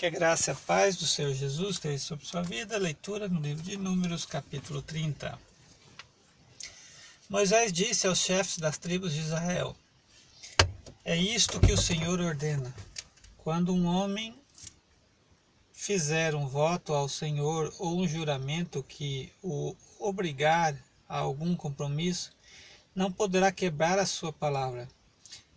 Que 0.00 0.06
a 0.06 0.10
graça 0.10 0.50
e 0.50 0.52
a 0.52 0.56
paz 0.56 0.96
do 0.96 1.06
Senhor 1.06 1.34
Jesus 1.34 1.72
esteja 1.72 1.98
sobre 1.98 2.24
sua 2.24 2.40
vida. 2.40 2.78
Leitura 2.78 3.28
no 3.28 3.38
livro 3.38 3.62
de 3.62 3.76
Números, 3.76 4.24
capítulo 4.24 4.80
30. 4.80 5.38
Moisés 7.28 7.70
disse 7.70 8.06
aos 8.06 8.18
chefes 8.18 8.56
das 8.56 8.78
tribos 8.78 9.12
de 9.12 9.20
Israel: 9.20 9.76
É 11.04 11.14
isto 11.14 11.60
que 11.60 11.70
o 11.70 11.76
Senhor 11.76 12.18
ordena. 12.18 12.74
Quando 13.36 13.74
um 13.74 13.84
homem 13.84 14.34
fizer 15.70 16.34
um 16.34 16.48
voto 16.48 16.94
ao 16.94 17.06
Senhor 17.06 17.70
ou 17.78 18.00
um 18.00 18.08
juramento 18.08 18.82
que 18.82 19.30
o 19.42 19.76
obrigar 19.98 20.74
a 21.06 21.18
algum 21.18 21.54
compromisso, 21.54 22.32
não 22.94 23.12
poderá 23.12 23.52
quebrar 23.52 23.98
a 23.98 24.06
sua 24.06 24.32
palavra. 24.32 24.88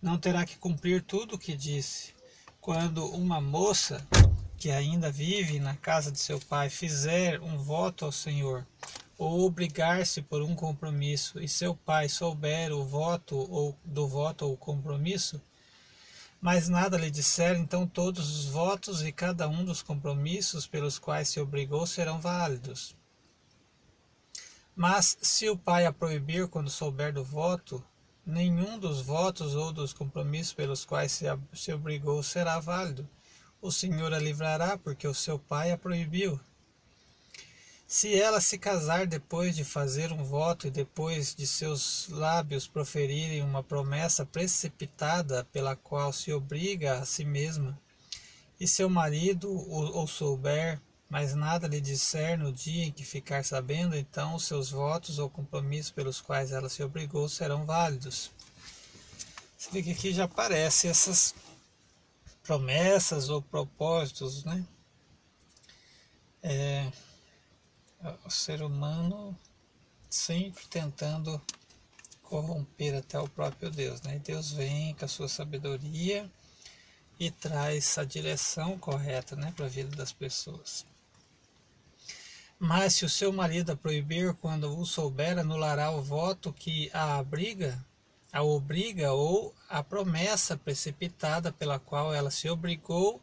Não 0.01 0.17
terá 0.17 0.45
que 0.45 0.57
cumprir 0.57 1.01
tudo 1.01 1.35
o 1.35 1.39
que 1.39 1.55
disse. 1.55 2.11
Quando 2.59 3.05
uma 3.05 3.39
moça 3.39 4.05
que 4.63 4.71
ainda 4.71 5.11
vive 5.11 5.59
na 5.59 5.75
casa 5.75 6.09
de 6.09 6.17
seu 6.17 6.39
pai 6.39 6.69
fizer 6.69 7.41
um 7.41 7.57
voto 7.57 8.05
ao 8.05 8.13
Senhor, 8.13 8.65
ou 9.17 9.41
obrigar-se 9.41 10.21
por 10.21 10.41
um 10.41 10.55
compromisso, 10.55 11.37
e 11.37 11.49
seu 11.49 11.75
pai 11.75 12.07
souber 12.07 12.71
o 12.71 12.85
voto 12.85 13.35
ou 13.35 13.77
do 13.83 14.07
voto 14.07 14.45
ou 14.45 14.55
compromisso, 14.55 15.41
mas 16.39 16.69
nada 16.69 16.97
lhe 16.97 17.11
disser, 17.11 17.57
então 17.57 17.85
todos 17.85 18.39
os 18.39 18.45
votos 18.45 19.03
e 19.03 19.11
cada 19.11 19.49
um 19.49 19.65
dos 19.65 19.81
compromissos 19.81 20.65
pelos 20.65 20.97
quais 20.97 21.27
se 21.27 21.41
obrigou 21.41 21.85
serão 21.85 22.21
válidos. 22.21 22.95
Mas 24.73 25.17
se 25.21 25.49
o 25.49 25.57
pai 25.57 25.85
a 25.85 25.91
proibir 25.91 26.47
quando 26.47 26.69
souber 26.69 27.11
do 27.11 27.21
voto, 27.21 27.83
nenhum 28.25 28.79
dos 28.79 29.01
votos 29.01 29.55
ou 29.55 29.73
dos 29.73 29.91
compromissos 29.91 30.53
pelos 30.53 30.85
quais 30.85 31.11
se, 31.11 31.25
se 31.51 31.73
obrigou 31.73 32.23
será 32.23 32.61
válido 32.61 33.05
o 33.63 33.71
Senhor 33.71 34.13
a 34.13 34.19
livrará, 34.19 34.77
porque 34.77 35.07
o 35.07 35.13
seu 35.13 35.39
pai 35.39 35.71
a 35.71 35.77
proibiu. 35.77 36.37
Se 37.87 38.13
ela 38.13 38.41
se 38.41 38.57
casar 38.57 39.07
depois 39.07 39.55
de 39.55 39.63
fazer 39.63 40.11
um 40.11 40.21
voto 40.21 40.67
e 40.67 40.71
depois 40.71 41.33
de 41.33 41.47
seus 41.47 42.09
lábios 42.09 42.67
proferirem 42.67 43.41
uma 43.41 43.63
promessa 43.63 44.25
precipitada 44.25 45.45
pela 45.45 45.77
qual 45.77 46.11
se 46.11 46.33
obriga 46.33 46.99
a 46.99 47.05
si 47.05 47.23
mesma, 47.23 47.79
e 48.59 48.67
seu 48.67 48.89
marido 48.89 49.49
o, 49.49 50.05
souber, 50.07 50.81
mas 51.09 51.33
nada 51.33 51.65
lhe 51.65 51.79
disser 51.79 52.37
no 52.37 52.51
dia 52.51 52.83
em 52.83 52.91
que 52.91 53.05
ficar 53.05 53.45
sabendo, 53.45 53.95
então 53.95 54.35
os 54.35 54.43
seus 54.43 54.71
votos 54.71 55.19
ou 55.19 55.29
compromissos 55.29 55.91
pelos 55.91 56.19
quais 56.19 56.51
ela 56.51 56.67
se 56.67 56.83
obrigou 56.83 57.29
serão 57.29 57.65
válidos. 57.65 58.29
Você 59.57 59.71
vê 59.71 59.81
que 59.81 59.91
aqui 59.91 60.13
já 60.13 60.25
aparecem 60.25 60.89
essas 60.89 61.33
promessas 62.43 63.29
ou 63.29 63.41
propósitos, 63.41 64.43
né? 64.43 64.65
É, 66.43 66.91
o 68.25 68.29
ser 68.29 68.61
humano 68.61 69.37
sempre 70.09 70.67
tentando 70.67 71.41
corromper 72.21 72.95
até 72.95 73.17
o 73.17 73.29
próprio 73.29 73.71
Deus, 73.71 74.01
né? 74.01 74.19
Deus 74.19 74.51
vem 74.51 74.93
com 74.93 75.05
a 75.05 75.07
sua 75.07 75.29
sabedoria 75.29 76.29
e 77.19 77.31
traz 77.31 77.97
a 77.97 78.03
direção 78.03 78.77
correta, 78.77 79.35
né, 79.35 79.53
para 79.55 79.65
a 79.65 79.69
vida 79.69 79.95
das 79.95 80.11
pessoas. 80.11 80.85
Mas 82.59 82.95
se 82.95 83.05
o 83.05 83.09
seu 83.09 83.31
marido 83.31 83.71
a 83.71 83.75
proibir 83.75 84.33
quando 84.35 84.77
o 84.77 84.85
souber, 84.85 85.37
anulará 85.37 85.91
o 85.91 86.01
voto 86.01 86.51
que 86.51 86.89
a 86.93 87.17
abriga 87.17 87.83
a 88.33 88.41
obriga 88.41 89.13
ou 89.13 89.53
a 89.69 89.83
promessa 89.83 90.57
precipitada 90.57 91.51
pela 91.51 91.77
qual 91.77 92.11
ela 92.11 92.31
se 92.31 92.49
obrigou 92.49 93.21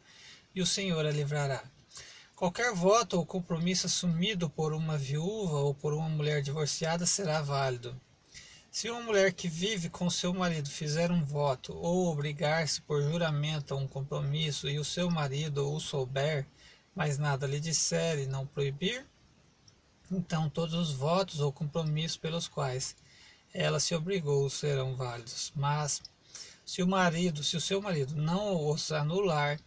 e 0.55 0.61
o 0.61 0.65
Senhor 0.65 1.05
a 1.05 1.11
livrará. 1.11 1.61
Qualquer 2.33 2.73
voto 2.73 3.17
ou 3.17 3.25
compromisso 3.25 3.87
assumido 3.87 4.49
por 4.49 4.73
uma 4.73 4.97
viúva 4.97 5.57
ou 5.57 5.75
por 5.75 5.93
uma 5.93 6.07
mulher 6.07 6.41
divorciada 6.41 7.05
será 7.05 7.41
válido. 7.41 7.99
Se 8.71 8.89
uma 8.89 9.01
mulher 9.01 9.33
que 9.33 9.49
vive 9.49 9.89
com 9.89 10.09
seu 10.09 10.33
marido 10.33 10.69
fizer 10.69 11.11
um 11.11 11.25
voto 11.25 11.75
ou 11.75 12.07
obrigar-se 12.07 12.81
por 12.81 13.03
juramento 13.03 13.73
a 13.73 13.77
um 13.77 13.85
compromisso 13.85 14.69
e 14.69 14.79
o 14.79 14.85
seu 14.85 15.11
marido 15.11 15.69
o 15.69 15.79
souber, 15.81 16.47
mas 16.95 17.17
nada 17.17 17.45
lhe 17.45 17.59
disser 17.59 18.17
e 18.17 18.27
não 18.27 18.47
proibir, 18.47 19.05
então 20.09 20.49
todos 20.49 20.73
os 20.73 20.93
votos 20.93 21.41
ou 21.41 21.51
compromissos 21.51 22.15
pelos 22.15 22.47
quais 22.47 22.95
ela 23.53 23.79
se 23.79 23.93
obrigou 23.93 24.49
serão 24.49 24.95
válidos. 24.95 25.51
Mas 25.55 26.01
se 26.65 26.81
o 26.81 26.87
marido, 26.87 27.43
se 27.43 27.57
o 27.57 27.61
seu 27.61 27.81
marido 27.81 28.15
não 28.15 28.69
os 28.69 28.91
anular, 28.91 29.59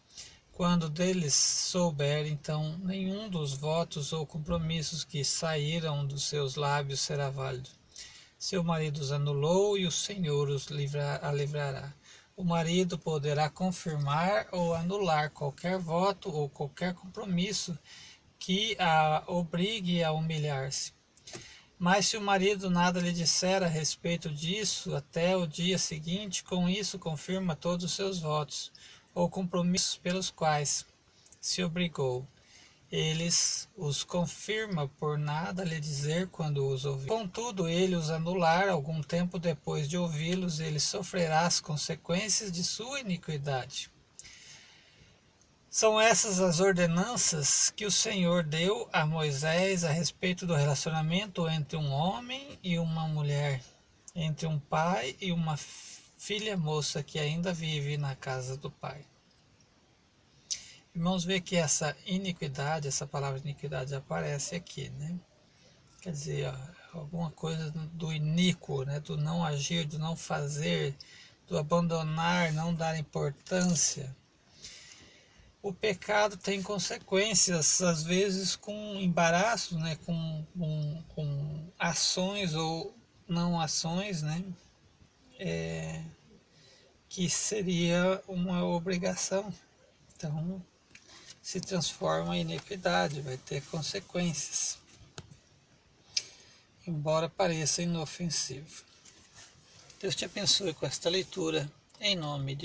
quando 0.53 0.89
deles 0.89 1.35
souber, 1.35 2.27
então 2.27 2.79
nenhum 2.79 3.29
dos 3.29 3.55
votos 3.55 4.13
ou 4.13 4.25
compromissos 4.25 5.03
que 5.05 5.25
saíram 5.25 6.07
dos 6.07 6.25
seus 6.25 6.55
lábios 6.55 7.01
será 7.01 7.29
válido. 7.29 7.69
Seu 8.39 8.63
marido 8.63 8.99
os 8.99 9.11
anulou 9.11 9.77
e 9.77 9.85
o 9.85 9.91
Senhor 9.91 10.49
os 10.49 10.67
livrar, 10.67 11.25
a 11.25 11.33
livrará. 11.33 11.93
O 12.37 12.45
marido 12.45 12.99
poderá 12.99 13.51
confirmar 13.51 14.49
ou 14.53 14.75
anular 14.75 15.31
qualquer 15.31 15.79
voto 15.79 16.31
ou 16.31 16.49
qualquer 16.49 16.95
compromisso 16.95 17.79
que 18.39 18.77
a 18.79 19.25
obrigue 19.27 20.03
a 20.03 20.13
humilhar-se. 20.13 20.94
Mas 21.79 22.07
se 22.07 22.17
o 22.17 22.21
marido 22.21 22.71
nada 22.71 23.01
lhe 23.01 23.13
disser 23.13 23.63
a 23.63 23.67
respeito 23.67 24.31
disso 24.31 24.95
até 24.95 25.37
o 25.37 25.47
dia 25.47 25.77
seguinte, 25.77 26.45
com 26.45 26.69
isso 26.69 26.99
confirma 26.99 27.57
todos 27.57 27.85
os 27.85 27.93
seus 27.93 28.21
votos 28.21 28.73
ou 29.15 29.29
compromissos 29.29 29.97
pelos 29.97 30.31
quais 30.31 30.87
se 31.41 31.63
obrigou. 31.63 32.27
Eles 32.91 33.69
os 33.77 34.05
confirma 34.05 34.87
por 34.87 35.19
nada 35.19 35.65
lhe 35.65 35.81
dizer 35.81 36.29
quando 36.29 36.67
os 36.69 36.85
ouvir. 36.85 37.09
Contudo, 37.09 37.69
ele 37.69 37.97
os 37.97 38.09
anular 38.09 38.69
algum 38.69 39.03
tempo 39.03 39.39
depois 39.39 39.89
de 39.89 39.99
ouvi-los, 39.99 40.61
ele 40.61 40.79
sofrerá 40.79 41.41
as 41.41 41.61
consequências 41.61 42.53
de 42.53 42.63
sua 42.63 43.01
iniquidade. 43.01 43.91
São 45.77 46.01
essas 46.01 46.39
as 46.39 46.61
ordenanças 46.61 47.69
que 47.71 47.85
o 47.85 47.91
Senhor 47.91 48.45
deu 48.45 48.89
a 48.93 49.05
Moisés 49.05 49.83
a 49.83 49.91
respeito 49.91 50.47
do 50.47 50.55
relacionamento 50.55 51.49
entre 51.49 51.77
um 51.77 51.91
homem 51.91 52.57
e 52.63 52.79
uma 52.79 53.09
mulher, 53.09 53.61
entre 54.15 54.47
um 54.47 54.57
pai 54.57 55.17
e 55.21 55.33
uma 55.33 55.57
filha 55.57 56.57
moça 56.57 57.03
que 57.03 57.19
ainda 57.19 57.53
vive 57.53 57.97
na 57.97 58.15
casa 58.15 58.57
do 58.57 58.71
pai. 58.71 59.05
Irmãos, 60.95 61.25
vê 61.25 61.41
que 61.41 61.57
essa 61.57 61.97
iniquidade, 62.07 62.87
essa 62.87 63.05
palavra 63.05 63.41
iniquidade 63.41 63.97
aparece 63.97 64.55
aqui, 64.55 64.91
né? 64.91 65.19
Quer 66.01 66.13
dizer, 66.13 66.55
ó, 66.95 66.99
alguma 67.01 67.33
coisa 67.33 67.73
do 67.93 68.13
iníquo, 68.13 68.85
né? 68.85 69.01
do 69.01 69.17
não 69.17 69.45
agir, 69.45 69.87
do 69.87 69.99
não 69.99 70.15
fazer, 70.15 70.95
do 71.49 71.59
abandonar, 71.59 72.53
não 72.53 72.73
dar 72.73 72.97
importância 72.97 74.15
o 75.65 75.73
pecado 75.73 76.37
tem 76.37 76.63
consequências, 76.63 77.81
às 77.81 78.03
vezes 78.03 78.55
com 78.55 79.01
embaraços, 79.01 79.79
né, 79.79 79.97
com, 80.05 80.45
com, 80.59 81.03
com 81.09 81.73
ações 81.79 82.53
ou 82.53 82.95
não 83.27 83.59
ações, 83.59 84.21
né, 84.21 84.45
é, 85.39 86.05
que 87.09 87.31
seria 87.31 88.23
uma 88.29 88.63
obrigação. 88.63 89.51
Então, 90.15 90.63
se 91.41 91.63
transforma 91.63 92.37
em 92.37 92.43
iniquidade, 92.43 93.23
vai 93.23 93.39
ter 93.39 93.63
consequências, 93.63 94.77
embora 96.87 97.27
pareça 97.27 97.81
inofensivo. 97.81 98.85
Deus 99.99 100.15
te 100.15 100.27
abençoe 100.27 100.75
com 100.75 100.85
esta 100.85 101.09
leitura, 101.09 101.73
em 101.99 102.17
nome 102.17 102.55
de 102.55 102.63